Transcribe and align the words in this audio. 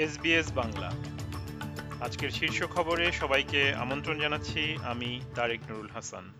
SBS 0.00 0.52
Bangla. 0.52 0.90
আজকের 2.00 2.30
শীর্ষ 2.30 2.62
খবরে 2.62 3.12
সবাইকে 3.12 3.72
আমন্ত্রণ 3.74 4.18
জানাচ্ছি, 4.18 4.76
আমি 4.82 5.20
তারেক 5.34 5.60
নুরুল 5.70 5.88
হাসান। 5.88 6.32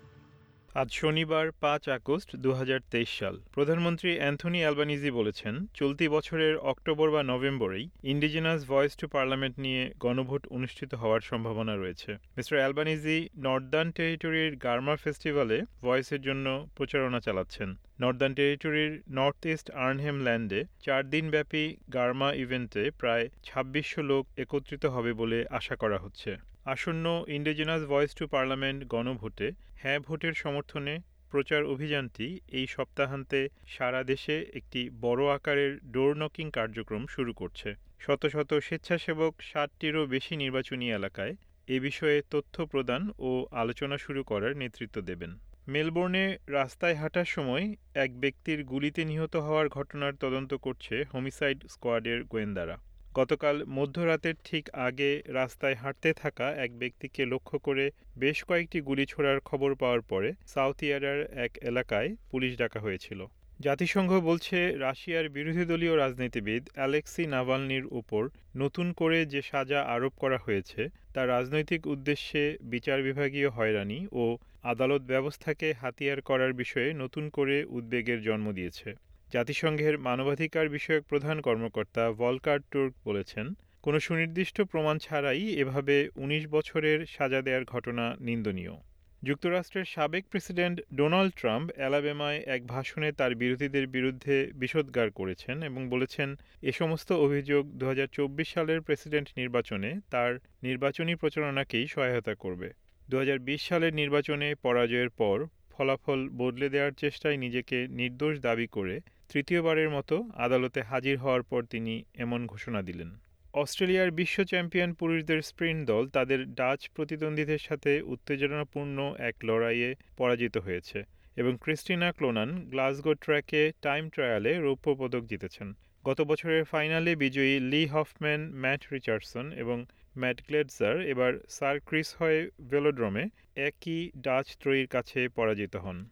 আজ 0.75 0.93
শনিবার, 0.93 1.51
পাঁচ 1.51 1.89
আগস্ট 1.89 2.37
দু 2.37 2.53
হাজার 2.53 2.81
তেইশ 2.91 3.19
সাল। 3.19 3.41
প্রধানমন্ত্রী 3.53 4.17
অ্যান্থনি 4.17 4.59
অ্যালবানিজি 4.59 5.11
বলেছেন, 5.11 5.67
চলতি 5.75 6.09
বছরের 6.09 6.57
অক্টোবর 6.57 7.11
বা 7.11 7.23
নভেম্বরেই 7.23 7.91
ইন্ডিজিনাস 8.03 8.69
ভয়েস 8.69 8.97
টু 8.97 9.09
পার্লামেন্ট 9.09 9.59
নিয়ে 9.59 9.93
গণভোট 9.99 10.47
অনুষ্ঠিত 10.47 10.95
হওয়ার 10.95 11.21
সম্ভাবনা 11.21 11.77
রয়েছে। 11.77 12.17
মিস্টার 12.37 12.59
অ্যালবানিজি 12.59 13.29
নর্দার্ন 13.37 13.91
টেরিটরির 13.91 14.57
গার্মা 14.57 14.97
ফেস্টিভ্যালে 14.97 15.63
ভয়েসের 15.83 16.21
জন্য 16.21 16.69
প্রচারণা 16.77 17.21
চালাচ্ছেন। 17.21 17.75
নর্দার্ন 18.03 18.35
টেরিটরির 18.39 18.93
নর্থ 19.19 19.43
ইস্ট 19.55 19.69
আর্নহেম 19.85 20.19
ল্যান্ডে 20.27 20.61
চার 20.85 21.03
দিনব্যাপী 21.13 21.65
গার্মা 21.95 22.29
ইভেন্টে 22.43 22.83
প্রায় 23.01 23.25
ছাব্বিশশো 23.49 24.03
লোক 24.11 24.25
একত্রিত 24.43 24.85
হবে 24.95 25.11
বলে 25.21 25.39
আশা 25.59 25.75
করা 25.83 25.99
হচ্ছে। 26.05 26.31
আসন্ন 26.75 27.07
ইন্ডিজিনাস 27.37 27.83
ভয়েস 27.93 28.13
টু 28.19 28.25
পার্লামেন্ট 28.35 28.81
গণভোটে 28.95 29.49
হ্যাঁ 29.83 30.01
ভোটের 30.07 30.35
সমর্থনে 30.43 30.95
প্রচার 31.33 31.63
অভিযানটি 31.65 32.27
এই 32.59 32.67
সপ্তাহান্তে 32.67 33.41
সারা 33.75 34.01
দেশে 34.03 34.37
একটি 34.59 34.81
বড় 35.05 35.23
আকারের 35.37 35.73
ডোর 35.95 36.13
নকিং 36.23 36.47
কার্যক্রম 36.59 37.03
শুরু 37.15 37.33
করছে। 37.41 37.69
শত 38.05 38.23
শত 38.35 38.51
স্বেচ্ছাসেবক 38.67 39.33
ষাটটিরও 39.51 40.03
বেশি 40.15 40.35
নির্বাচনী 40.43 40.87
এলাকায় 40.99 41.35
এ 41.69 41.77
বিষয়ে 41.81 42.19
তথ্য 42.31 42.55
প্রদান 42.73 43.03
ও 43.29 43.31
আলোচনা 43.63 43.97
শুরু 44.05 44.21
করার 44.31 44.53
নেতৃত্ব 44.63 44.97
দেবেন। 45.11 45.33
মেলবোর্নে 45.75 46.25
রাস্তায় 46.49 46.97
হাঁটার 47.01 47.29
সময় 47.35 47.65
এক 47.95 48.11
ব্যক্তির 48.23 48.59
গুলিতে 48.65 49.03
নিহত 49.05 49.35
হওয়ার 49.37 49.67
ঘটনার 49.69 50.15
তদন্ত 50.21 50.53
করছে 50.55 50.95
হোমিসাইড 51.13 51.59
স্কোয়াডের 51.69 52.21
গোয়েন্দারা। 52.25 52.77
গতকাল 53.15 53.57
মধ্যরাতের 53.69 54.37
ঠিক 54.45 54.65
আগে 54.87 55.11
রাস্তায় 55.39 55.77
হাঁটতে 55.83 56.11
থাকা 56.13 56.47
এক 56.65 56.71
ব্যক্তিকে 56.79 57.23
লক্ষ্য 57.27 57.57
করে 57.59 57.85
বেশ 58.17 58.39
কয়েকটি 58.45 58.79
গুলি 58.81 59.05
ছোড়ার 59.07 59.39
খবর 59.41 59.71
পাওয়ার 59.75 60.03
পরে 60.03 60.31
সাউথ 60.47 60.79
ইয়ারার 60.83 61.21
এক 61.45 61.53
এলাকায় 61.63 62.11
পুলিশ 62.31 62.53
ডাকা 62.59 62.79
হয়েছিল। 62.81 63.21
জাতিসংঘ 63.61 64.11
বলছে, 64.29 64.59
রাশিয়ার 64.79 65.27
বিরোধী 65.29 65.65
দলীয় 65.65 65.95
রাজনীতিবিদ 65.97 66.63
অ্যালেক্সি 66.75 67.25
নাভালনির 67.27 67.87
উপর 68.01 68.23
নতুন 68.57 68.87
করে 68.93 69.19
যে 69.27 69.41
সাজা 69.43 69.81
আরোপ 69.95 70.15
করা 70.19 70.39
হয়েছে 70.39 70.81
তা 71.15 71.21
রাজনৈতিক 71.27 71.83
উদ্দেশ্যে 71.87 72.43
বিচার 72.73 72.99
বিভাগীয় 73.03 73.49
হয়রানি 73.51 74.01
ও 74.23 74.25
আদালত 74.65 75.03
ব্যবস্থাকে 75.03 75.73
হাতিয়ার 75.73 76.21
করার 76.21 76.53
বিষয়ে 76.53 76.93
নতুন 76.93 77.29
করে 77.29 77.65
উদ্বেগের 77.65 78.23
জন্ম 78.23 78.53
দিয়েছে। 78.53 78.95
জাতিসংঘের 79.33 79.99
মানবাধিকার 79.99 80.69
বিষয়ক 80.69 81.05
প্রধান 81.05 81.41
কর্মকর্তা 81.41 82.13
ভলকার 82.13 82.59
টুর্ক 82.71 82.95
বলেছেন, 83.05 83.55
কোনো 83.83 84.01
সুনির্দিষ্ট 84.01 84.61
প্রমাণ 84.61 84.99
ছাড়াই 84.99 85.55
এভাবে 85.55 86.09
১৯ 86.17 86.47
বছরের 86.47 87.07
সাজা 87.07 87.43
দেওয়ার 87.43 87.65
ঘটনা 87.65 88.17
নিন্দনীয়। 88.21 88.75
যুক্তরাষ্ট্রের 89.23 89.85
সাবেক 89.85 90.25
প্রেসিডেন্ট 90.31 90.81
ডোনাল্ড 90.95 91.35
ট্রাম্প 91.37 91.71
অ্যালাবেমায় 91.77 92.39
এক 92.47 92.67
ভাষণে 92.67 93.13
তার 93.13 93.35
বিরোধীদের 93.35 93.87
বিরুদ্ধে 93.87 94.51
বিষোদ্গার 94.55 95.11
করেছেন 95.11 95.63
এবং 95.63 95.89
বলেছেন, 95.89 96.37
এ 96.63 96.73
সমস্ত 96.73 97.13
অভিযোগ 97.13 97.67
দু 97.67 97.87
হাজার 97.87 98.07
চব্বিশ 98.13 98.49
সালের 98.53 98.81
প্রেসিডেন্ট 98.81 99.29
নির্বাচনে 99.37 100.01
তার 100.11 100.39
নির্বাচনী 100.63 101.15
প্রচারণাকেই 101.15 101.87
সহায়তা 101.87 102.35
করবে। 102.35 102.80
দু 103.11 103.17
হাজার 103.19 103.39
বিশ 103.39 103.61
সালের 103.69 103.93
নির্বাচনে 103.95 104.49
পরাজয়ের 104.63 105.11
পর 105.11 105.37
ফলাফল 105.71 106.21
বদলে 106.29 106.69
দেওয়ার 106.69 106.93
চেষ্টায় 106.93 107.37
নিজেকে 107.37 107.79
নির্দোষ 107.89 108.35
দাবি 108.41 108.67
করে 108.67 109.01
তৃতীয়বারের 109.29 109.91
মতো 109.91 110.17
আদালতে 110.37 110.81
হাজির 110.83 111.17
হওয়ার 111.19 111.43
পর 111.43 111.61
তিনি 111.65 111.95
এমন 112.15 112.47
ঘোষণা 112.47 112.83
দিলেন। 112.83 113.11
অস্ট্রেলিয়ার 113.55 114.11
বিশ্ব 114.11 114.45
চ্যাম্পিয়ন 114.45 114.91
পুরুষদের 114.95 115.43
স্প্রিন্ট 115.43 115.87
দল 115.87 116.05
তাদের 116.09 116.55
ডাচ 116.55 116.81
প্রতিদ্বন্দ্বীদের 116.95 117.59
সাথে 117.59 117.93
উত্তেজনাপূর্ণ 118.03 119.15
এক 119.19 119.35
লড়াইয়ে 119.45 119.91
পরাজিত 120.17 120.59
হয়েছে 120.59 120.99
এবং 121.37 121.53
ক্রিস্টিনা 121.61 122.13
ক্লোনান 122.13 122.51
গ্লাসগো 122.71 123.13
ট্র্যাকে 123.15 123.73
টাইম 123.83 124.09
ট্রায়ালে 124.09 124.53
রৌপ্য 124.61 124.89
পদক 124.95 125.23
জিতেছেন। 125.25 125.69
গত 126.05 126.19
বছরের 126.21 126.65
ফাইনালে 126.65 127.13
বিজয়ী 127.17 127.55
লি 127.61 127.83
হফম্যান, 127.87 128.41
ম্যাট 128.55 128.83
রিচার্ডসন 128.93 129.53
এবং 129.53 129.79
ম্যাট 130.19 130.47
গ্লেডজার 130.47 131.01
এবার 131.01 131.33
সার 131.49 131.81
ক্রিস 131.81 132.17
হয়ে 132.17 132.51
ভেলোড্রমে, 132.71 133.25
একই 133.57 134.11
ডাচ 134.17 134.57
ত্রয়ীর 134.57 134.87
কাছে 134.87 135.29
পরাজিত 135.29 135.77
হন। 135.77 136.09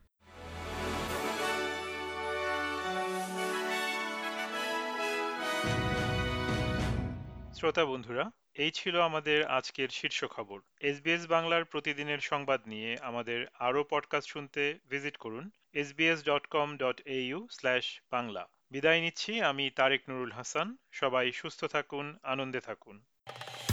শ্রোতা 7.54 7.84
বন্ধুরা, 7.84 8.30
এই 8.54 8.70
ছিল 8.70 9.00
আমাদের 9.00 9.46
আজকের 9.46 9.88
শীর্ষ 9.88 10.24
খবর। 10.24 10.60
এসবিএস 10.80 11.26
বাংলার 11.26 11.64
প্রতিদিনের 11.64 12.18
সংবাদ 12.18 12.60
নিয়ে 12.66 12.96
আমাদের 13.02 13.46
আরও 13.58 13.84
পডকাস্ট 13.90 14.28
শুনতে 14.30 14.78
ভিজিট 14.90 15.16
করুন 15.16 15.50
SBS 15.72 16.24
dot 16.24 16.46
com 16.46 16.76
dot 16.76 17.00
AU 17.04 17.48
slash 17.50 18.00
Bangla. 18.10 18.48
বিদায় 18.70 19.00
নিচ্ছি, 19.00 19.40
আমি 19.40 19.70
তারেক 19.70 20.10
নুরুল 20.10 20.32
হাসান। 20.32 20.76
সবাই 20.92 21.32
সুস্থ 21.32 21.64
থাকুন, 21.64 22.18
আনন্দে 22.22 22.60
থাকুন। 22.60 23.04